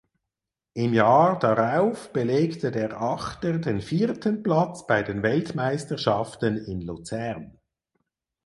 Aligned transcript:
Im 0.73 0.95
Jahr 0.95 1.37
darauf 1.37 2.11
belegte 2.11 2.71
der 2.71 2.99
Achter 2.99 3.59
den 3.59 3.81
vierten 3.81 4.41
Platz 4.41 4.87
bei 4.87 5.03
den 5.03 5.21
Weltmeisterschaften 5.21 6.57
in 6.57 6.81
Luzern. 6.81 7.59